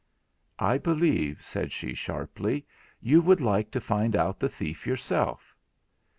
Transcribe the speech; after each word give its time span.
'I 0.57 0.79
believe,' 0.79 1.43
said 1.45 1.71
she 1.71 1.93
sharply, 1.93 2.65
'you 3.01 3.21
would 3.21 3.39
like 3.39 3.69
to 3.69 3.79
find 3.79 4.15
out 4.15 4.39
the 4.39 4.49
thief 4.49 4.87
yourself.' 4.87 5.55